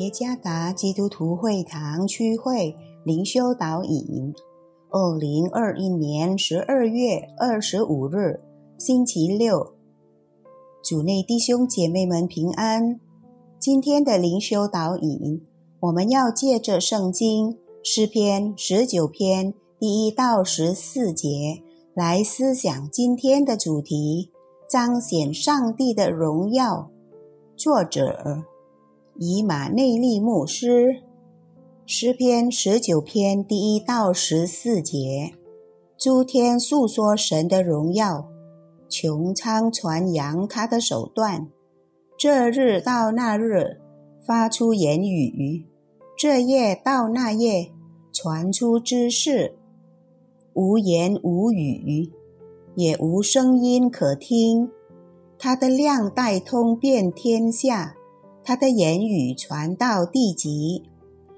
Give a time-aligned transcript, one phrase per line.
[0.00, 2.74] 耶加达基督徒会堂区会
[3.04, 4.32] 灵修导引，
[4.88, 8.40] 二零二一年十二月二十五日，
[8.78, 9.74] 星期六，
[10.82, 12.98] 主内弟兄姐妹们平安。
[13.58, 15.42] 今天的灵修导引，
[15.80, 24.30] 我们要借着圣经诗篇十九篇第一到十四节来思想今天的主题：
[24.66, 26.88] 彰显上帝的荣耀。
[27.54, 28.44] 作者。
[29.22, 31.02] 以马内利牧师
[31.84, 35.34] 诗篇十九篇第一到十四节，
[35.98, 38.26] 诸天诉说神的荣耀，
[38.88, 41.50] 穹苍传扬他的手段。
[42.16, 43.82] 这日到那日
[44.26, 45.66] 发出言语，
[46.16, 47.70] 这夜到那夜
[48.14, 49.54] 传出知识，
[50.54, 52.10] 无言无语，
[52.74, 54.70] 也无声音可听。
[55.38, 57.96] 他的亮带通遍天下。
[58.42, 60.82] 他的言语传到地极，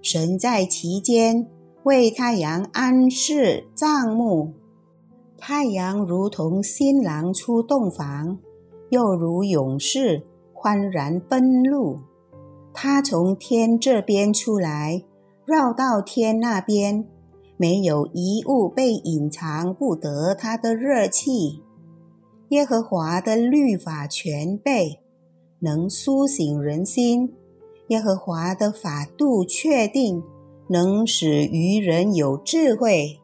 [0.00, 1.46] 神在其间
[1.82, 4.54] 为太阳安置帐幕。
[5.36, 8.38] 太阳如同新郎出洞房，
[8.88, 11.98] 又如勇士欢然奔路。
[12.72, 15.04] 他从天这边出来，
[15.44, 17.06] 绕到天那边，
[17.56, 21.62] 没有一物被隐藏不得他的热气。
[22.48, 25.00] 耶和华的律法全备。
[25.64, 27.32] 能苏醒人心，
[27.88, 30.22] 耶和华的法度确定，
[30.68, 33.18] 能使愚人有智慧；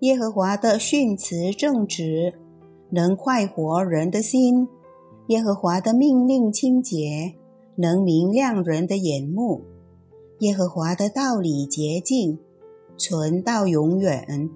[0.00, 2.32] 耶和华的训词正直，
[2.88, 4.66] 能快活人的心；
[5.26, 7.34] 耶和华的命令清洁，
[7.74, 9.60] 能明亮人的眼目；
[10.38, 12.38] 耶和华的道理洁净，
[12.96, 14.48] 存到永远；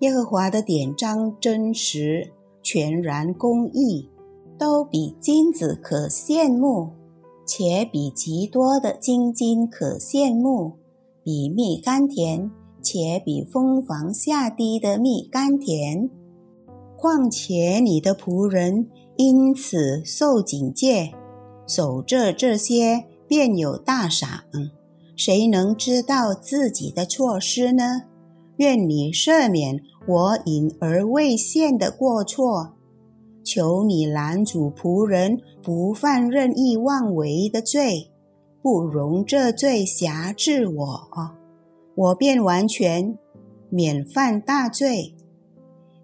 [0.00, 4.10] 耶和华的典章真实，全然公义。
[4.58, 6.90] 都比金子可羡慕，
[7.46, 10.72] 且比极多的金金可羡慕；
[11.22, 12.50] 比蜜甘甜，
[12.82, 16.08] 且比蜂房下滴的蜜甘甜。
[16.96, 21.12] 况且你的仆人因此受警戒，
[21.66, 24.44] 守着这些便有大赏。
[25.14, 28.02] 谁能知道自己的错失呢？
[28.56, 32.75] 愿你赦免我隐而未现的过错。
[33.46, 38.10] 求你拦阻仆人不犯任意妄为的罪，
[38.60, 41.08] 不容这罪辖制我，
[41.94, 43.16] 我便完全
[43.70, 45.14] 免犯大罪。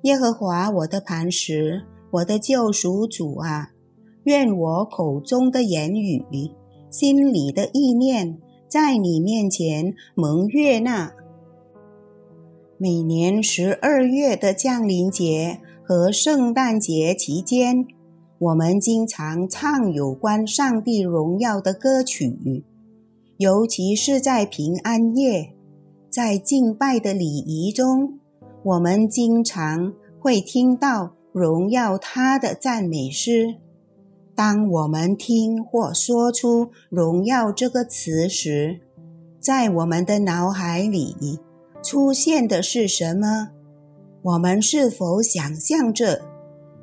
[0.03, 1.83] 耶和华我的磐石，
[2.13, 3.71] 我的救赎主啊，
[4.23, 6.25] 愿我口中的言语、
[6.91, 8.39] 心里的意念，
[8.69, 11.13] 在你面前蒙悦纳。
[12.79, 15.59] 每年十二月的降临节。
[15.85, 17.85] 和圣诞节期间，
[18.39, 22.65] 我们经常唱有关上帝荣耀的歌曲，
[23.37, 25.53] 尤其是在平安夜，
[26.09, 28.21] 在敬拜的礼仪中，
[28.63, 33.57] 我们经常会听到荣耀他的赞美诗。
[34.35, 38.81] 当我们听或说出“荣耀”这个词时，
[39.41, 41.39] 在我们的脑海里
[41.83, 43.51] 出现的是什么？
[44.23, 46.23] 我们是否想象着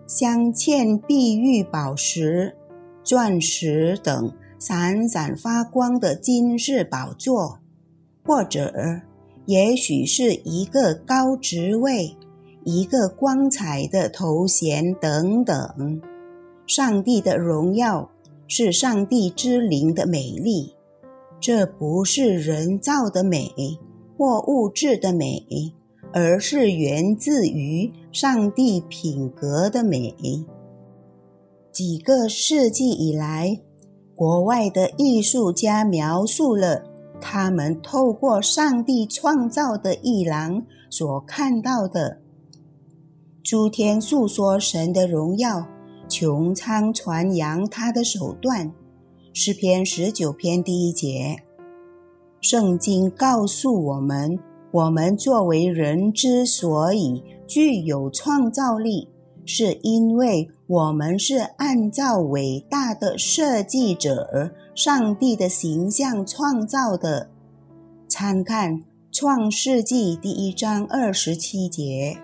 [0.06, 2.54] 镶嵌碧玉宝石、
[3.02, 7.60] 钻石等闪闪发光的金饰宝座，
[8.26, 8.74] 或者
[9.46, 12.18] 也许是一个高职位、
[12.66, 16.02] 一个光彩的头衔等等？
[16.68, 18.12] 上帝的荣耀
[18.50, 20.76] 是上帝之灵的美丽，
[21.40, 23.50] 这不是人造的美
[24.18, 25.46] 或物质的美。
[26.12, 30.16] 而是源自于上帝品格的美。
[31.72, 33.62] 几个世纪以来，
[34.16, 36.84] 国外的艺术家描述了
[37.22, 42.20] 他们透过上帝创造的一廊所看到的
[43.44, 45.68] 诸天诉说神的荣耀，
[46.10, 48.74] 穹苍传扬他的手段。
[49.32, 51.38] 诗篇十九篇第一节，
[52.42, 54.40] 圣经告诉我们。
[54.72, 59.10] 我们作为人之所以具有创造力，
[59.44, 67.30] 是因为我们是按照伟大的设计者上帝的形象创造的。
[68.08, 68.74] 参看
[69.12, 72.20] 《创世纪》第一章二十七节，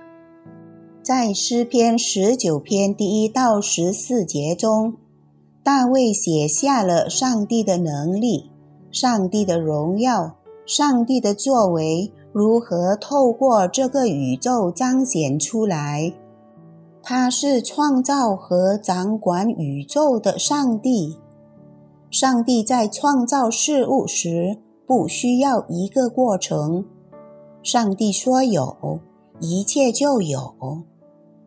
[1.02, 4.94] 在诗篇十九篇第一到十四节中，
[5.64, 8.52] 大卫写下了上帝的能力、
[8.92, 10.36] 上帝的荣耀、
[10.68, 12.12] 上帝的作为。
[12.38, 16.12] 如何透过这个宇宙彰显出来？
[17.02, 21.18] 他是创造和掌管宇宙的上帝。
[22.12, 26.84] 上帝在创造事物时不需要一个过程。
[27.64, 29.00] 上帝说有，
[29.40, 30.54] 一切就有。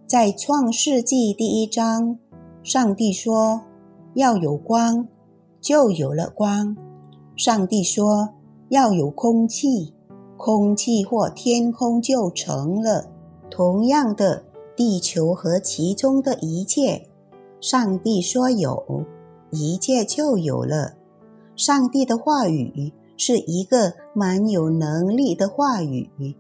[0.07, 2.19] 在创世纪第一章，
[2.63, 3.61] 上帝说
[4.15, 5.07] 要有光，
[5.61, 6.75] 就有了光。
[7.37, 8.31] 上帝说
[8.71, 9.93] 要有空气，
[10.39, 13.11] 空气或天空就成了。
[13.51, 14.45] 同样的，
[14.75, 17.09] 地球和其中的一切，
[17.61, 19.05] 上帝说有，
[19.51, 20.95] 一切就有了。
[21.57, 26.37] 上帝的话语是一个蛮有能力的话语。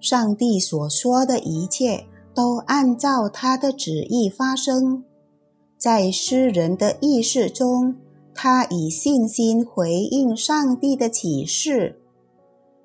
[0.00, 5.04] 上帝所说的一切都按照他的旨意发生，
[5.78, 7.94] 在诗人的意识中，
[8.34, 12.01] 他以信心回应上帝的启示。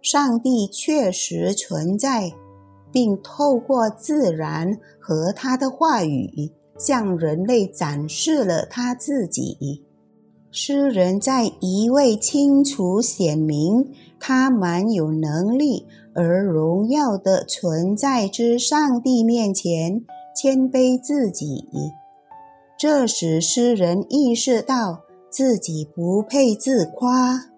[0.10, 2.32] 上帝确实存在，
[2.94, 9.84] 并透过自然和他的话语向人类展示了他自己。
[10.50, 15.86] 诗人在一位清楚显明他蛮有能力。
[16.16, 20.04] 而荣耀的存在之上帝面前
[20.36, 21.64] 谦卑自己，
[22.76, 27.52] 这使诗人意识到自己不配自夸。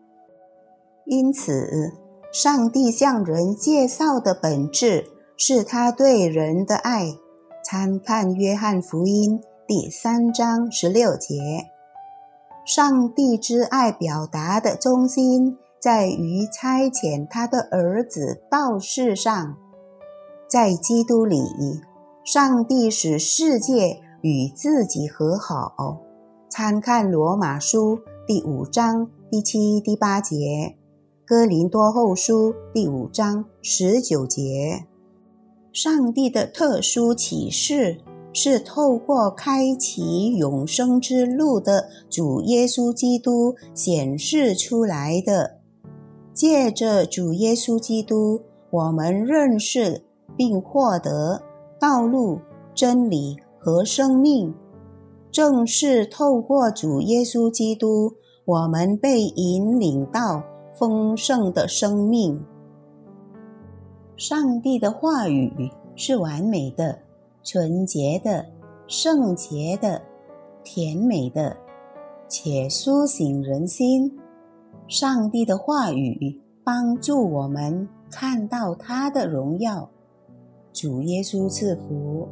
[1.06, 1.94] 因此，
[2.32, 7.16] 上帝向人介绍的本质是他对人的爱。
[7.64, 11.36] 参看《约翰福音》第三章十六节。
[12.66, 15.58] 上帝之爱表达的中心。
[15.82, 19.56] 在于差遣他的儿子到世上，
[20.46, 21.42] 在基督里，
[22.26, 26.02] 上帝使世界与自己和好。
[26.50, 30.76] 参看罗马书第五章第七、第八节，
[31.30, 34.88] 哥林多后书第五章十九节。
[35.72, 38.00] 上帝的特殊启示
[38.34, 45.60] 是透过开启永生之路的主耶稣基督显示出来的。
[46.34, 48.42] 借着主耶稣基督，
[48.72, 50.02] 我们认识
[50.36, 51.44] 并获得
[51.80, 52.40] 道路、
[52.74, 54.52] 真理和生命。
[55.30, 58.16] 正是透过主耶稣基督，
[58.46, 60.42] 我们被引领到
[60.80, 62.42] 丰盛的生命。
[64.16, 67.00] 上帝的话语是完美的、
[67.44, 68.46] 纯洁的、
[68.88, 70.02] 圣洁的、
[70.64, 71.58] 甜美的，
[72.30, 74.18] 且苏醒人心。
[74.88, 79.90] 上帝的话语帮助我们看到他的荣耀。
[80.72, 82.28] 主耶稣赐福。